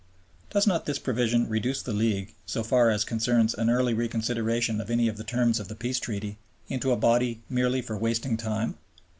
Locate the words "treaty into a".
5.99-6.97